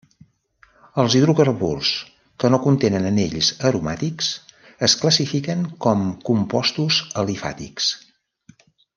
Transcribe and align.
Els 1.01 1.15
hidrocarburs 1.17 1.89
que 2.43 2.49
no 2.53 2.59
contenen 2.63 3.05
anells 3.09 3.49
aromàtics 3.69 4.29
es 4.87 4.95
classifiquen 5.03 5.61
com 5.85 6.01
compostos 6.31 6.97
alifàtics. 7.25 7.91